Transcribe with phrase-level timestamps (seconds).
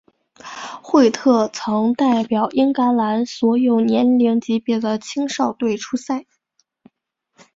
[0.81, 6.25] 惠特曾代表英格兰所有年龄级别的青少队出赛。